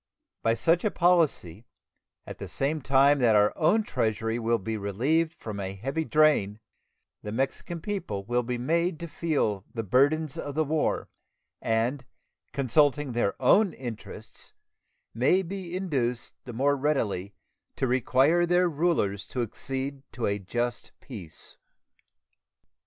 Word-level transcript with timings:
By 0.41 0.55
such 0.55 0.83
a 0.83 0.89
policy, 0.89 1.67
at 2.25 2.39
the 2.39 2.47
same 2.47 2.81
time 2.81 3.19
that 3.19 3.35
our 3.35 3.55
own 3.55 3.83
Treasury 3.83 4.39
will 4.39 4.57
be 4.57 4.75
relieved 4.75 5.35
from 5.35 5.59
a 5.59 5.75
heavy 5.75 6.05
drain, 6.05 6.59
the 7.21 7.31
Mexican 7.31 7.79
people 7.81 8.23
will 8.25 8.41
be 8.41 8.57
made 8.57 8.99
to 9.01 9.07
feel 9.07 9.63
the 9.75 9.83
burdens 9.83 10.39
of 10.39 10.55
the 10.55 10.63
war, 10.63 11.07
and, 11.61 12.03
consulting 12.51 13.11
their 13.11 13.39
own 13.39 13.73
interests, 13.73 14.53
may 15.13 15.43
be 15.43 15.75
induced 15.77 16.33
the 16.45 16.53
more 16.53 16.75
readily 16.75 17.35
to 17.75 17.85
require 17.85 18.47
their 18.47 18.67
rulers 18.67 19.27
to 19.27 19.43
accede 19.43 20.01
to 20.13 20.25
a 20.25 20.39
just 20.39 20.93
peace. 20.99 21.57